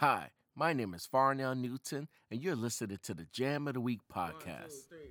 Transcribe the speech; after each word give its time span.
Hi, 0.00 0.28
my 0.54 0.74
name 0.74 0.92
is 0.92 1.06
Farnell 1.06 1.54
Newton, 1.54 2.08
and 2.30 2.42
you're 2.42 2.54
listening 2.54 2.98
to 3.02 3.14
the 3.14 3.24
Jam 3.32 3.66
of 3.66 3.72
the 3.72 3.80
Week 3.80 4.00
podcast. 4.14 4.34
One, 4.34 4.68
two, 4.68 4.86
three, 4.90 5.08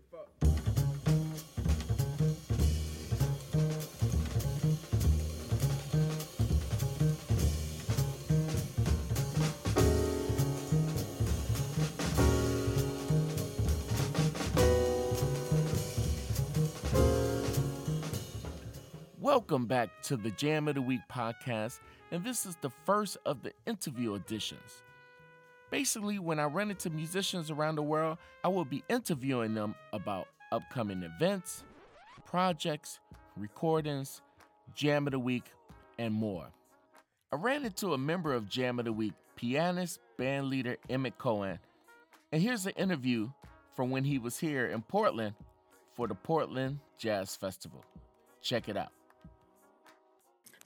Welcome 19.35 19.65
back 19.65 19.89
to 20.03 20.15
the 20.15 20.31
Jam 20.31 20.69
of 20.69 20.75
the 20.75 20.81
Week 20.81 21.01
podcast, 21.11 21.81
and 22.09 22.23
this 22.23 22.45
is 22.45 22.55
the 22.61 22.69
first 22.85 23.17
of 23.25 23.43
the 23.43 23.51
interview 23.65 24.13
editions. 24.13 24.81
Basically, 25.69 26.19
when 26.19 26.39
I 26.39 26.45
run 26.45 26.69
into 26.69 26.89
musicians 26.89 27.51
around 27.51 27.75
the 27.75 27.83
world, 27.83 28.17
I 28.45 28.47
will 28.47 28.63
be 28.63 28.81
interviewing 28.87 29.53
them 29.53 29.75
about 29.91 30.29
upcoming 30.53 31.03
events, 31.03 31.65
projects, 32.23 33.01
recordings, 33.35 34.21
Jam 34.73 35.05
of 35.05 35.11
the 35.11 35.19
Week, 35.19 35.51
and 35.99 36.13
more. 36.13 36.47
I 37.29 37.35
ran 37.35 37.65
into 37.65 37.93
a 37.93 37.97
member 37.97 38.33
of 38.33 38.47
Jam 38.47 38.79
of 38.79 38.85
the 38.85 38.93
Week, 38.93 39.15
pianist, 39.35 39.99
band 40.17 40.47
leader 40.47 40.77
Emmet 40.89 41.17
Cohen, 41.17 41.59
and 42.31 42.41
here's 42.41 42.65
an 42.65 42.73
interview 42.77 43.31
from 43.75 43.89
when 43.89 44.05
he 44.05 44.17
was 44.17 44.39
here 44.39 44.67
in 44.67 44.81
Portland 44.81 45.35
for 45.93 46.07
the 46.07 46.15
Portland 46.15 46.79
Jazz 46.97 47.35
Festival. 47.35 47.83
Check 48.41 48.69
it 48.69 48.77
out. 48.77 48.93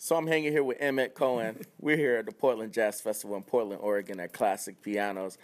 So 0.02 0.16
I'm 0.16 0.28
hanging 0.28 0.54
here 0.54 0.64
with 0.64 0.78
Emmet 0.80 1.14
Cohen. 1.14 1.58
We're 1.82 1.98
here 1.98 2.16
at 2.16 2.26
the 2.26 2.32
Portland 2.32 2.72
Jazz 2.72 3.02
Festival 3.02 3.36
in 3.36 3.44
Portland, 3.44 3.82
Oregon 3.84 4.22
at 4.22 4.32
Classic 4.32 4.82
Pianos. 4.82 5.38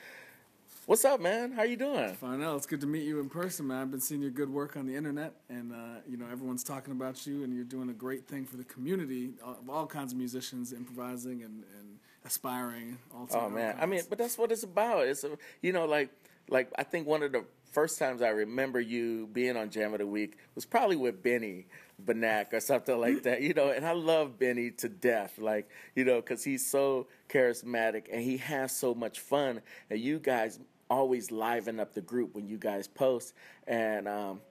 What's 0.86 1.04
up, 1.04 1.20
man? 1.20 1.52
How 1.52 1.64
you 1.64 1.76
doing? 1.76 2.14
Farnell, 2.14 2.56
it's 2.56 2.66
good 2.66 2.80
to 2.80 2.88
meet 2.88 3.04
you 3.04 3.20
in 3.20 3.28
person, 3.28 3.68
man. 3.68 3.82
I've 3.82 3.92
been 3.92 4.00
seeing 4.00 4.22
your 4.22 4.32
good 4.32 4.50
work 4.50 4.78
on 4.78 4.86
the 4.86 4.96
internet, 4.96 5.34
and 5.50 5.74
uh, 5.74 6.00
you 6.08 6.16
know 6.16 6.26
everyone's 6.32 6.64
talking 6.64 6.94
about 6.94 7.28
you, 7.28 7.44
and 7.44 7.54
you're 7.54 7.66
doing 7.66 7.90
a 7.90 7.94
great 7.94 8.30
thing 8.30 8.46
for 8.46 8.56
the 8.56 8.64
community 8.64 9.32
of 9.44 9.70
all 9.70 9.86
kinds 9.86 10.14
of 10.14 10.18
musicians, 10.18 10.72
improvising 10.72 11.44
and, 11.44 11.66
and 11.78 12.00
aspiring. 12.24 12.98
All 13.14 13.28
Oh 13.34 13.50
man, 13.50 13.76
I 13.78 13.86
mean, 13.86 14.04
but 14.08 14.18
that's 14.18 14.38
what 14.38 14.54
it's 14.54 14.64
about. 14.64 15.06
It's 15.06 15.26
a, 15.26 15.38
you 15.62 15.74
know, 15.74 15.86
like 15.86 16.12
like 16.50 16.72
I 16.78 16.84
think 16.84 17.08
one 17.08 17.24
of 17.24 17.32
the 17.32 17.46
first 17.72 18.00
times 18.00 18.22
I 18.22 18.30
remember 18.30 18.80
you 18.80 19.28
being 19.34 19.58
on 19.58 19.70
Jam 19.70 19.94
of 19.94 20.00
the 20.00 20.08
Week 20.08 20.38
was 20.56 20.66
probably 20.66 20.96
with 20.96 21.22
Benny 21.22 21.66
Benack 22.04 22.54
or 22.54 22.62
something 22.62 22.98
like 23.00 23.24
that, 23.24 23.42
you 23.42 23.54
know. 23.54 23.70
And 23.70 23.86
I 23.86 23.92
love 23.92 24.40
Benny 24.40 24.72
to 24.72 24.90
death, 24.90 25.38
like 25.38 25.70
you 25.96 26.06
know, 26.06 26.22
because 26.22 26.44
he's 26.44 26.66
so 26.66 27.08
charismatic 27.30 28.06
and 28.12 28.22
he 28.22 28.38
has 28.38 28.76
so 28.76 28.94
much 28.94 29.20
fun. 29.20 29.62
And 29.90 30.00
you 30.00 30.20
guys 30.20 30.60
always 30.90 31.32
liven 31.32 31.80
up 31.80 31.94
the 31.94 32.02
group 32.02 32.36
when 32.36 32.48
you 32.48 32.58
guys 32.58 32.88
post, 32.88 33.34
and 33.68 34.08
um, 34.08 34.42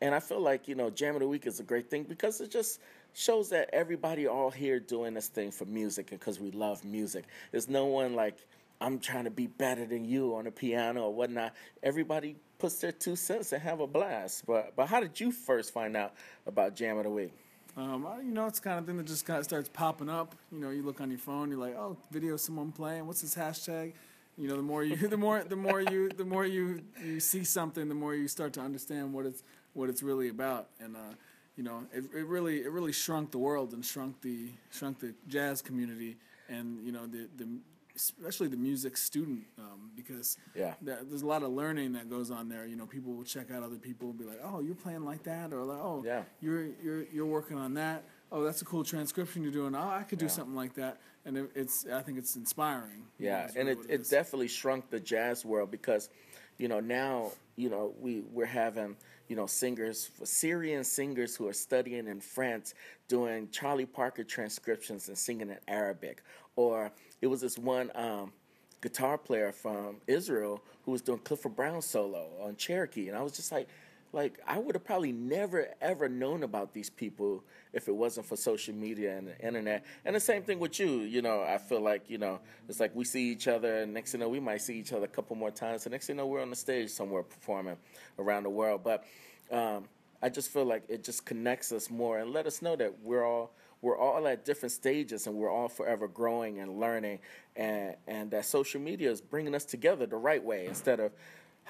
and 0.00 0.14
I 0.14 0.20
feel 0.20 0.40
like 0.40 0.68
you 0.68 0.74
know, 0.74 0.90
Jam 0.90 1.14
of 1.14 1.20
the 1.20 1.28
Week 1.28 1.46
is 1.46 1.60
a 1.60 1.64
great 1.64 1.90
thing 1.90 2.04
because 2.04 2.40
it 2.40 2.50
just 2.50 2.80
shows 3.12 3.50
that 3.50 3.68
everybody 3.72 4.28
all 4.28 4.50
here 4.50 4.78
doing 4.78 5.14
this 5.14 5.26
thing 5.28 5.50
for 5.50 5.64
music 5.64 6.12
and 6.12 6.20
because 6.20 6.38
we 6.38 6.50
love 6.52 6.84
music. 6.84 7.24
There's 7.50 7.68
no 7.68 7.86
one 7.86 8.14
like 8.14 8.36
I'm 8.80 8.98
trying 8.98 9.24
to 9.24 9.30
be 9.30 9.46
better 9.46 9.84
than 9.84 10.04
you 10.04 10.34
on 10.34 10.44
the 10.44 10.50
piano 10.50 11.04
or 11.04 11.14
whatnot. 11.14 11.54
Everybody 11.82 12.36
puts 12.58 12.76
their 12.76 12.92
two 12.92 13.16
cents 13.16 13.52
and 13.52 13.62
have 13.62 13.80
a 13.80 13.86
blast. 13.86 14.46
But 14.46 14.74
but 14.76 14.86
how 14.86 15.00
did 15.00 15.18
you 15.20 15.32
first 15.32 15.72
find 15.72 15.96
out 15.96 16.14
about 16.46 16.74
Jam 16.74 16.96
of 16.98 17.04
the 17.04 17.10
Week? 17.10 17.32
Um, 17.76 18.06
you 18.24 18.32
know, 18.32 18.46
it's 18.46 18.60
kind 18.60 18.78
of 18.78 18.86
thing 18.86 18.96
that 18.96 19.06
just 19.06 19.24
kind 19.24 19.38
of 19.38 19.44
starts 19.44 19.68
popping 19.68 20.08
up. 20.08 20.34
You 20.50 20.58
know, 20.58 20.70
you 20.70 20.82
look 20.82 21.00
on 21.00 21.10
your 21.10 21.18
phone, 21.18 21.50
you're 21.50 21.60
like, 21.60 21.76
oh, 21.76 21.96
video 22.10 22.36
someone 22.36 22.72
playing. 22.72 23.06
What's 23.06 23.22
this 23.22 23.34
hashtag? 23.34 23.92
You 24.36 24.48
know, 24.48 24.56
the 24.56 24.62
more 24.62 24.82
you, 24.82 24.96
the 25.08 25.16
more, 25.16 25.44
the 25.44 25.56
more 25.56 25.80
you, 25.80 26.08
the 26.08 26.24
more 26.24 26.44
you, 26.44 26.82
you 27.04 27.20
see 27.20 27.44
something, 27.44 27.88
the 27.88 27.94
more 27.94 28.14
you 28.14 28.26
start 28.28 28.52
to 28.54 28.60
understand 28.60 29.12
what 29.12 29.26
it's, 29.26 29.42
what 29.74 29.88
it's 29.88 30.02
really 30.02 30.28
about. 30.28 30.68
And 30.80 30.96
uh, 30.96 31.14
you 31.56 31.62
know, 31.62 31.84
it, 31.92 32.04
it 32.14 32.26
really, 32.26 32.62
it 32.62 32.70
really 32.70 32.92
shrunk 32.92 33.30
the 33.30 33.38
world 33.38 33.72
and 33.72 33.84
shrunk 33.84 34.20
the, 34.20 34.48
shrunk 34.70 34.98
the 34.98 35.14
jazz 35.28 35.62
community, 35.62 36.16
and 36.48 36.82
you 36.84 36.90
know, 36.90 37.06
the, 37.06 37.28
the, 37.36 37.48
especially 37.96 38.48
the 38.48 38.56
music 38.56 38.96
student, 38.96 39.44
um, 39.58 39.90
because 39.96 40.36
Yeah. 40.54 40.74
that, 40.82 41.08
there's 41.08 41.22
a 41.22 41.26
lot 41.26 41.42
of 41.42 41.50
learning 41.50 41.92
that 41.92 42.08
goes 42.08 42.30
on 42.30 42.48
there. 42.48 42.66
You 42.66 42.76
know, 42.76 42.86
people 42.86 43.12
will 43.12 43.24
check 43.24 43.50
out 43.50 43.62
other 43.62 43.76
people 43.76 44.10
and 44.10 44.18
be 44.18 44.24
like, 44.24 44.40
"Oh, 44.42 44.60
you're 44.60 44.74
playing 44.74 45.04
like 45.04 45.22
that," 45.24 45.52
or 45.52 45.64
like, 45.64 45.78
"Oh, 45.78 46.02
Yeah. 46.04 46.24
you're 46.40 46.66
you're 46.82 47.02
you're 47.04 47.26
working 47.26 47.58
on 47.58 47.74
that. 47.74 48.04
Oh, 48.32 48.44
that's 48.44 48.62
a 48.62 48.64
cool 48.64 48.84
transcription 48.84 49.42
you're 49.42 49.52
doing. 49.52 49.74
Oh, 49.74 49.80
I 49.88 50.04
could 50.04 50.18
do 50.18 50.26
Yeah. 50.26 50.30
something 50.30 50.54
like 50.54 50.74
that." 50.74 51.00
And 51.24 51.36
it, 51.36 51.50
it's 51.54 51.86
I 51.86 52.00
think 52.02 52.16
it's 52.18 52.36
inspiring. 52.36 53.04
you 53.18 53.26
know, 53.26 53.32
Yeah, 53.32 53.50
and 53.56 53.68
really 53.68 53.80
it, 53.88 53.90
it 53.90 54.00
is. 54.02 54.08
definitely 54.08 54.48
shrunk 54.48 54.88
the 54.90 55.00
jazz 55.00 55.44
world 55.44 55.70
because, 55.70 56.08
you 56.56 56.68
know, 56.68 56.80
now, 56.80 57.32
you 57.56 57.68
know, 57.68 57.92
we, 58.00 58.20
we're 58.32 58.46
having, 58.46 58.96
you 59.30 59.36
know, 59.36 59.46
singers, 59.46 60.10
Syrian 60.24 60.82
singers 60.82 61.36
who 61.36 61.46
are 61.46 61.52
studying 61.52 62.08
in 62.08 62.20
France 62.20 62.74
doing 63.06 63.48
Charlie 63.52 63.86
Parker 63.86 64.24
transcriptions 64.24 65.06
and 65.06 65.16
singing 65.16 65.50
in 65.50 65.58
Arabic. 65.68 66.24
Or 66.56 66.90
it 67.22 67.28
was 67.28 67.40
this 67.40 67.56
one 67.56 67.92
um, 67.94 68.32
guitar 68.80 69.16
player 69.16 69.52
from 69.52 69.98
Israel 70.08 70.60
who 70.84 70.90
was 70.90 71.00
doing 71.00 71.20
Clifford 71.20 71.54
Brown 71.54 71.80
solo 71.80 72.26
on 72.42 72.56
Cherokee. 72.56 73.06
And 73.06 73.16
I 73.16 73.22
was 73.22 73.32
just 73.32 73.52
like, 73.52 73.68
like 74.12 74.40
I 74.46 74.58
would 74.58 74.74
have 74.74 74.84
probably 74.84 75.12
never 75.12 75.68
ever 75.80 76.08
known 76.08 76.42
about 76.42 76.72
these 76.72 76.90
people 76.90 77.44
if 77.72 77.88
it 77.88 77.94
wasn't 77.94 78.26
for 78.26 78.36
social 78.36 78.74
media 78.74 79.16
and 79.16 79.28
the 79.28 79.38
internet. 79.38 79.84
And 80.04 80.16
the 80.16 80.20
same 80.20 80.42
thing 80.42 80.58
with 80.58 80.80
you, 80.80 80.88
you 81.00 81.22
know. 81.22 81.42
I 81.42 81.58
feel 81.58 81.80
like 81.80 82.10
you 82.10 82.18
know 82.18 82.40
it's 82.68 82.80
like 82.80 82.94
we 82.94 83.04
see 83.04 83.30
each 83.30 83.48
other, 83.48 83.82
and 83.82 83.94
next 83.94 84.12
thing 84.12 84.20
you 84.20 84.26
know 84.26 84.30
we 84.30 84.40
might 84.40 84.62
see 84.62 84.78
each 84.78 84.92
other 84.92 85.04
a 85.04 85.08
couple 85.08 85.36
more 85.36 85.50
times. 85.50 85.84
The 85.84 85.90
next 85.90 86.06
thing 86.06 86.16
you 86.16 86.22
know 86.22 86.26
we're 86.26 86.42
on 86.42 86.50
the 86.50 86.56
stage 86.56 86.90
somewhere 86.90 87.22
performing 87.22 87.76
around 88.18 88.42
the 88.42 88.50
world. 88.50 88.82
But 88.82 89.04
um, 89.50 89.84
I 90.22 90.28
just 90.28 90.50
feel 90.50 90.64
like 90.64 90.84
it 90.88 91.04
just 91.04 91.24
connects 91.24 91.72
us 91.72 91.90
more 91.90 92.18
and 92.18 92.32
let 92.32 92.46
us 92.46 92.62
know 92.62 92.76
that 92.76 92.94
we're 93.02 93.24
all 93.24 93.52
we're 93.82 93.96
all 93.96 94.26
at 94.26 94.44
different 94.44 94.72
stages 94.72 95.26
and 95.26 95.36
we're 95.36 95.50
all 95.50 95.68
forever 95.68 96.06
growing 96.06 96.58
and 96.60 96.78
learning 96.78 97.18
and 97.56 97.94
and 98.06 98.30
that 98.30 98.44
social 98.44 98.80
media 98.80 99.10
is 99.10 99.20
bringing 99.20 99.54
us 99.54 99.64
together 99.64 100.06
the 100.06 100.16
right 100.16 100.42
way 100.42 100.66
instead 100.66 101.00
of 101.00 101.12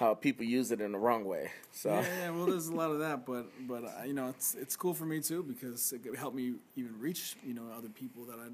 how 0.01 0.15
people 0.15 0.43
use 0.45 0.71
it 0.71 0.81
in 0.81 0.91
the 0.91 0.97
wrong 0.97 1.23
way. 1.25 1.51
So 1.71 1.89
Yeah, 1.91 2.05
yeah, 2.19 2.29
well, 2.31 2.47
there's 2.47 2.67
a 2.67 2.75
lot 2.75 2.89
of 2.91 2.99
that, 2.99 3.25
but 3.25 3.45
but 3.67 3.83
uh, 3.85 4.03
you 4.05 4.13
know, 4.13 4.29
it's 4.29 4.55
it's 4.55 4.75
cool 4.75 4.93
for 4.93 5.05
me 5.05 5.21
too 5.21 5.43
because 5.43 5.93
it 5.93 5.99
could 6.03 6.15
help 6.17 6.33
me 6.33 6.55
even 6.75 6.93
reach 6.99 7.35
you 7.45 7.53
know 7.53 7.63
other 7.77 7.89
people 7.89 8.25
that 8.25 8.39
I, 8.39 8.47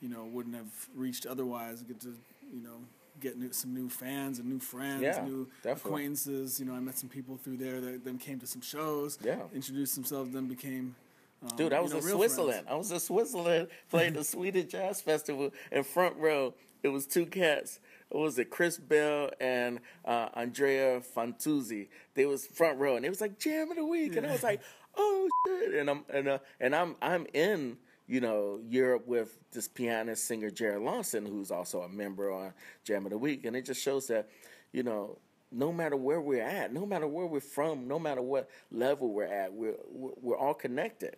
you 0.00 0.08
know, 0.08 0.24
wouldn't 0.26 0.54
have 0.54 0.72
reached 0.94 1.24
otherwise. 1.26 1.82
Get 1.82 2.00
to 2.02 2.14
you 2.52 2.62
know 2.62 2.78
get 3.20 3.38
new, 3.38 3.50
some 3.52 3.72
new 3.74 3.88
fans 3.88 4.38
and 4.38 4.46
new 4.48 4.60
friends, 4.60 5.02
Yeah, 5.02 5.24
new 5.24 5.48
definitely. 5.62 5.72
acquaintances. 5.90 6.60
You 6.60 6.66
know, 6.66 6.74
I 6.74 6.80
met 6.80 6.98
some 6.98 7.08
people 7.08 7.38
through 7.42 7.56
there 7.56 7.80
that 7.80 8.04
then 8.04 8.18
came 8.18 8.38
to 8.40 8.46
some 8.46 8.60
shows. 8.60 9.18
Yeah. 9.24 9.38
introduced 9.54 9.94
themselves, 9.94 10.32
then 10.32 10.46
became. 10.46 10.94
Um, 11.42 11.56
Dude, 11.56 11.72
I 11.72 11.76
you 11.78 11.82
was 11.84 11.92
know, 11.92 11.98
in 11.98 12.04
Switzerland. 12.04 12.52
friends. 12.66 12.68
I 12.70 12.74
was 12.76 12.90
in 12.92 13.00
Switzerland 13.00 13.68
playing 13.90 14.12
the 14.14 14.24
Swedish 14.24 14.66
Jazz 14.66 15.00
Festival 15.00 15.50
in 15.72 15.82
front 15.84 16.16
row. 16.16 16.54
It 16.82 16.88
was 16.88 17.06
two 17.06 17.26
cats. 17.26 17.80
What 18.10 18.22
was 18.22 18.38
it? 18.38 18.50
Chris 18.50 18.78
Bell 18.78 19.30
and 19.40 19.80
uh, 20.04 20.28
Andrea 20.34 21.00
Fantuzzi. 21.00 21.88
They 22.14 22.26
was 22.26 22.46
front 22.46 22.78
row, 22.78 22.96
and 22.96 23.04
it 23.04 23.08
was 23.08 23.20
like 23.20 23.38
Jam 23.38 23.70
of 23.70 23.76
the 23.76 23.84
Week, 23.84 24.16
and 24.16 24.26
I 24.26 24.32
was 24.32 24.42
like, 24.42 24.60
oh 24.96 25.28
shit! 25.46 25.74
And 25.74 25.90
I'm 25.90 26.04
and 26.12 26.28
uh, 26.28 26.38
and 26.60 26.74
I'm 26.74 26.96
I'm 27.02 27.26
in 27.34 27.78
you 28.06 28.20
know 28.20 28.60
Europe 28.68 29.06
with 29.06 29.36
this 29.52 29.66
pianist 29.66 30.24
singer 30.24 30.50
Jared 30.50 30.82
Lawson, 30.82 31.26
who's 31.26 31.50
also 31.50 31.82
a 31.82 31.88
member 31.88 32.30
on 32.30 32.52
Jam 32.84 33.06
of 33.06 33.10
the 33.10 33.18
Week, 33.18 33.44
and 33.44 33.56
it 33.56 33.64
just 33.64 33.82
shows 33.82 34.06
that 34.06 34.28
you 34.72 34.84
know 34.84 35.18
no 35.50 35.72
matter 35.72 35.96
where 35.96 36.20
we're 36.20 36.42
at, 36.42 36.72
no 36.72 36.86
matter 36.86 37.06
where 37.06 37.26
we're 37.26 37.40
from, 37.40 37.88
no 37.88 37.98
matter 37.98 38.22
what 38.22 38.48
level 38.70 39.12
we're 39.12 39.24
at, 39.24 39.52
we're 39.52 39.76
we're, 39.90 40.12
we're 40.20 40.38
all 40.38 40.54
connected. 40.54 41.16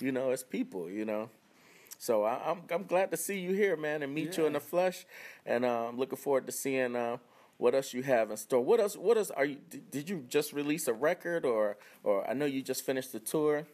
You 0.00 0.12
know, 0.12 0.30
as 0.30 0.42
people. 0.42 0.90
You 0.90 1.06
know. 1.06 1.30
So 1.98 2.22
I, 2.22 2.50
I'm 2.50 2.62
I'm 2.70 2.84
glad 2.84 3.10
to 3.10 3.16
see 3.16 3.40
you 3.40 3.52
here, 3.52 3.76
man, 3.76 4.02
and 4.04 4.14
meet 4.14 4.38
you 4.38 4.46
in 4.46 4.52
the 4.52 4.60
flesh, 4.60 5.04
and 5.44 5.64
uh, 5.64 5.88
I'm 5.88 5.98
looking 5.98 6.16
forward 6.16 6.46
to 6.46 6.52
seeing 6.52 6.94
uh, 6.94 7.16
what 7.56 7.74
else 7.74 7.92
you 7.92 8.02
have 8.02 8.30
in 8.30 8.36
store. 8.36 8.60
What 8.60 8.78
else? 8.78 8.96
What 8.96 9.18
else 9.18 9.32
are 9.32 9.44
you? 9.44 9.56
Did, 9.68 9.90
did 9.90 10.08
you 10.08 10.24
just 10.28 10.52
release 10.52 10.86
a 10.86 10.92
record, 10.92 11.44
or 11.44 11.76
or 12.04 12.28
I 12.28 12.34
know 12.34 12.46
you 12.46 12.62
just 12.62 12.86
finished 12.86 13.12
the 13.12 13.18
tour? 13.18 13.66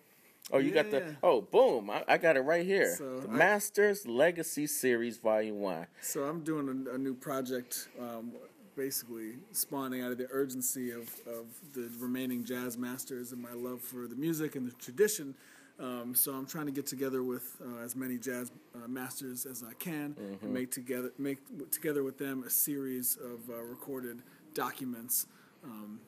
Oh, 0.50 0.58
you 0.58 0.70
got 0.70 0.90
the 0.90 1.16
oh 1.22 1.43
boom! 1.43 1.90
I, 1.90 2.02
I 2.08 2.16
got 2.16 2.37
it 2.37 2.40
right 2.40 2.64
here. 2.64 2.94
So 2.96 3.20
the 3.20 3.28
I- 3.28 3.32
Masters 3.32 4.06
Legacy 4.06 4.66
Series 4.66 5.19
Volume 5.19 5.60
One. 5.60 5.87
So 6.00 6.25
I'm 6.25 6.43
doing 6.43 6.87
a, 6.88 6.94
a 6.94 6.99
new 6.99 7.14
project, 7.14 7.88
um, 8.00 8.32
basically 8.75 9.34
spawning 9.52 10.02
out 10.02 10.12
of 10.12 10.19
the 10.19 10.28
urgency 10.31 10.90
of, 10.90 11.02
of 11.26 11.46
the 11.75 11.90
remaining 11.99 12.43
jazz 12.43 12.78
masters 12.78 13.32
and 13.32 13.43
my 13.43 13.52
love 13.52 13.82
for 13.82 14.06
the 14.06 14.16
music 14.16 14.56
and 14.56 14.66
the 14.66 14.72
tradition. 14.76 15.34
Um, 15.81 16.15
so 16.15 16.32
I'm 16.32 16.47
trying 16.47 16.67
to 16.67 16.73
get 16.73 16.87
together 16.87 17.23
with 17.25 17.56
uh, 17.61 17.82
as 17.82 17.97
many 17.97 18.17
jazz 18.17 18.53
uh, 18.75 18.87
masters 18.87 19.44
as 19.44 19.65
I 19.69 19.73
can 19.75 20.15
and 20.43 20.53
make 20.53 20.71
together 20.71 21.12
make 21.19 21.38
together 21.73 22.05
with 22.05 22.17
them 22.17 22.44
a 22.47 22.50
series 22.50 23.17
of 23.17 23.50
uh, 23.50 23.61
recorded 23.61 24.23
documents. 24.55 25.26
Um, 25.65 26.00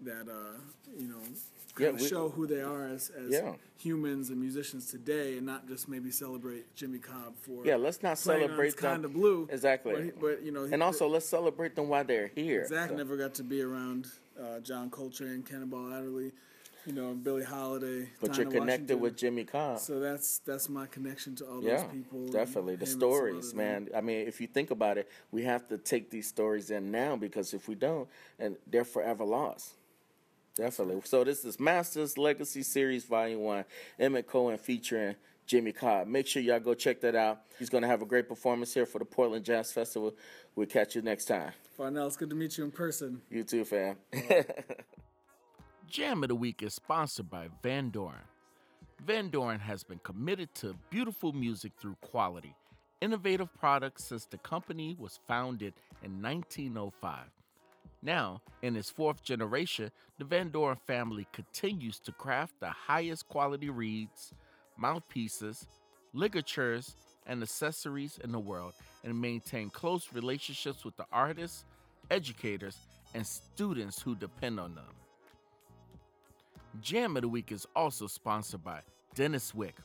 that 0.00 0.28
uh, 0.28 0.58
you 0.98 1.06
know 1.06 1.20
Yeah, 1.78 1.92
we- 1.92 2.04
show 2.06 2.28
who 2.28 2.46
they 2.48 2.60
are 2.60 2.86
as, 2.88 3.10
as 3.10 3.30
Yeah. 3.30 3.54
humans 3.78 4.28
and 4.30 4.40
musicians 4.40 4.90
today, 4.90 5.36
and 5.38 5.46
not 5.46 5.68
just 5.68 5.88
maybe 5.88 6.10
celebrate 6.10 6.74
Jimmy 6.74 6.98
Cobb 6.98 7.34
for 7.40 7.64
Yeah, 7.64 7.76
let's 7.76 8.02
not 8.02 8.18
celebrate 8.18 8.76
kind 8.76 9.04
of 9.04 9.12
blue. 9.14 9.48
Exactly. 9.50 9.92
But, 9.94 10.04
he- 10.04 10.10
but, 10.20 10.42
you 10.42 10.50
know, 10.50 10.64
he- 10.64 10.72
And 10.74 10.82
also, 10.82 11.06
let's 11.08 11.24
celebrate 11.26 11.76
them 11.76 11.88
while 11.88 12.04
they're 12.04 12.26
here. 12.34 12.66
Zach 12.66 12.90
So- 12.90 12.96
never 12.96 13.16
got 13.16 13.34
to 13.34 13.44
be 13.44 13.62
around 13.62 14.08
uh, 14.38 14.58
John 14.60 14.90
Coltrane, 14.90 15.42
Cannonball 15.44 15.92
Adderley, 15.94 16.32
you 16.86 16.92
know, 16.92 17.14
Billie 17.14 17.44
Holiday. 17.44 18.08
but 18.20 18.36
you're 18.36 18.46
connected 18.46 18.60
Washington. 18.60 19.00
with 19.00 19.16
Jimmy 19.16 19.44
Cobb. 19.44 19.78
So 19.78 20.00
that's 20.00 20.38
that's 20.38 20.68
my 20.68 20.86
connection 20.86 21.34
to 21.36 21.46
all 21.46 21.62
yeah, 21.62 21.76
those 21.76 21.92
people. 21.92 22.18
and 22.20 22.32
definitely 22.32 22.76
the 22.76 22.84
and 22.84 22.92
stories, 22.92 23.54
man. 23.54 23.88
I 23.96 24.00
mean, 24.00 24.26
if 24.26 24.40
you 24.40 24.46
think 24.46 24.70
about 24.70 24.98
it, 24.98 25.08
we 25.30 25.42
have 25.44 25.68
to 25.68 25.78
take 25.78 26.10
these 26.10 26.26
stories 26.28 26.70
in 26.70 26.90
now 26.90 27.16
because 27.16 27.54
if 27.54 27.68
we 27.68 27.74
don't, 27.74 28.08
and 28.38 28.56
they're 28.66 28.84
forever 28.84 29.24
lost. 29.24 29.72
Definitely. 30.56 31.00
So 31.04 31.24
this 31.24 31.44
is 31.44 31.58
Masters 31.58 32.16
Legacy 32.16 32.62
Series 32.62 33.04
Volume 33.04 33.40
One, 33.40 33.64
Emmet 33.98 34.26
Cohen 34.26 34.56
featuring 34.56 35.16
Jimmy 35.46 35.72
Cobb. 35.72 36.06
Make 36.06 36.26
sure 36.26 36.42
y'all 36.42 36.60
go 36.60 36.74
check 36.74 37.00
that 37.00 37.14
out. 37.14 37.42
He's 37.58 37.70
gonna 37.70 37.88
have 37.88 38.02
a 38.02 38.06
great 38.06 38.28
performance 38.28 38.72
here 38.72 38.86
for 38.86 38.98
the 38.98 39.04
Portland 39.04 39.44
Jazz 39.44 39.72
Festival. 39.72 40.14
We'll 40.54 40.66
catch 40.66 40.94
you 40.94 41.02
next 41.02 41.24
time. 41.24 41.52
Farnell, 41.76 42.06
it's 42.06 42.16
good 42.16 42.30
to 42.30 42.36
meet 42.36 42.56
you 42.56 42.64
in 42.64 42.70
person. 42.70 43.20
You 43.30 43.42
too, 43.42 43.64
fam. 43.64 43.96
Jam 45.94 46.24
of 46.24 46.28
the 46.28 46.34
Week 46.34 46.60
is 46.60 46.74
sponsored 46.74 47.30
by 47.30 47.46
Vandoren. 47.62 48.26
Van 49.06 49.28
Doren 49.28 49.60
has 49.60 49.84
been 49.84 50.00
committed 50.00 50.52
to 50.56 50.74
beautiful 50.90 51.32
music 51.32 51.70
through 51.78 51.94
quality, 52.00 52.56
innovative 53.00 53.48
products 53.60 54.06
since 54.06 54.24
the 54.24 54.38
company 54.38 54.96
was 54.98 55.20
founded 55.28 55.72
in 56.02 56.20
1905. 56.20 57.26
Now, 58.02 58.42
in 58.62 58.74
its 58.74 58.90
fourth 58.90 59.22
generation, 59.22 59.92
the 60.18 60.24
Vandoren 60.24 60.80
family 60.84 61.28
continues 61.32 62.00
to 62.00 62.10
craft 62.10 62.54
the 62.58 62.70
highest 62.70 63.28
quality 63.28 63.70
reeds, 63.70 64.32
mouthpieces, 64.76 65.64
ligatures, 66.12 66.96
and 67.24 67.40
accessories 67.40 68.18
in 68.24 68.32
the 68.32 68.40
world 68.40 68.72
and 69.04 69.20
maintain 69.20 69.70
close 69.70 70.08
relationships 70.12 70.84
with 70.84 70.96
the 70.96 71.06
artists, 71.12 71.64
educators, 72.10 72.78
and 73.14 73.24
students 73.24 74.02
who 74.02 74.16
depend 74.16 74.58
on 74.58 74.74
them. 74.74 75.03
Jam 76.80 77.16
of 77.16 77.22
the 77.22 77.28
Week 77.28 77.52
is 77.52 77.66
also 77.76 78.06
sponsored 78.06 78.64
by 78.64 78.80
Denis 79.14 79.54
Wick. 79.54 79.76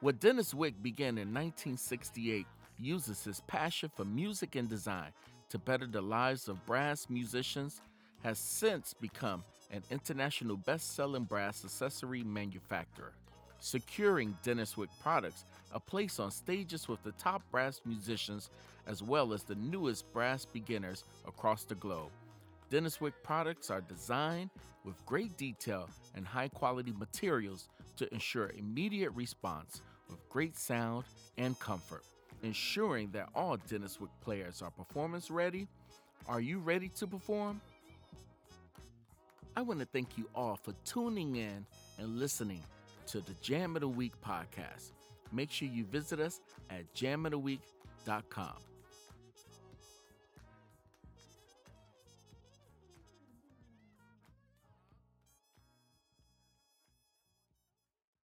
What 0.00 0.20
Denis 0.20 0.54
Wick 0.54 0.80
began 0.80 1.18
in 1.18 1.34
1968 1.34 2.46
uses 2.78 3.24
his 3.24 3.40
passion 3.48 3.90
for 3.96 4.04
music 4.04 4.54
and 4.54 4.68
design 4.68 5.10
to 5.50 5.58
better 5.58 5.86
the 5.86 6.00
lives 6.00 6.48
of 6.48 6.64
brass 6.64 7.06
musicians 7.10 7.80
has 8.22 8.38
since 8.38 8.94
become 8.94 9.42
an 9.72 9.82
international 9.90 10.56
best-selling 10.56 11.24
brass 11.24 11.64
accessory 11.64 12.22
manufacturer, 12.22 13.12
securing 13.58 14.36
Denis 14.44 14.76
Wick 14.76 14.90
products 15.02 15.44
a 15.72 15.80
place 15.80 16.20
on 16.20 16.30
stages 16.30 16.88
with 16.88 17.02
the 17.02 17.12
top 17.12 17.42
brass 17.50 17.80
musicians 17.84 18.48
as 18.86 19.02
well 19.02 19.32
as 19.32 19.42
the 19.42 19.56
newest 19.56 20.10
brass 20.12 20.44
beginners 20.44 21.04
across 21.26 21.64
the 21.64 21.74
globe. 21.74 22.10
Denis 22.70 23.00
Wick 23.00 23.14
products 23.22 23.70
are 23.70 23.80
designed 23.80 24.50
with 24.84 25.04
great 25.06 25.36
detail 25.36 25.88
and 26.14 26.26
high 26.26 26.48
quality 26.48 26.92
materials 26.98 27.68
to 27.96 28.12
ensure 28.12 28.52
immediate 28.56 29.10
response 29.12 29.80
with 30.08 30.28
great 30.28 30.56
sound 30.56 31.04
and 31.38 31.58
comfort, 31.58 32.04
ensuring 32.42 33.10
that 33.12 33.28
all 33.34 33.56
Denis 33.68 34.00
Wick 34.00 34.10
players 34.20 34.62
are 34.62 34.70
performance 34.70 35.30
ready. 35.30 35.66
Are 36.26 36.40
you 36.40 36.58
ready 36.58 36.88
to 36.96 37.06
perform? 37.06 37.60
I 39.56 39.62
want 39.62 39.80
to 39.80 39.86
thank 39.86 40.16
you 40.16 40.28
all 40.34 40.56
for 40.56 40.72
tuning 40.84 41.36
in 41.36 41.66
and 41.98 42.18
listening 42.18 42.62
to 43.06 43.20
the 43.20 43.34
Jam 43.40 43.76
of 43.76 43.80
the 43.80 43.88
Week 43.88 44.12
podcast. 44.24 44.92
Make 45.32 45.50
sure 45.50 45.68
you 45.68 45.84
visit 45.84 46.20
us 46.20 46.40
at 46.70 46.94
jamoftheweek.com. 46.94 48.52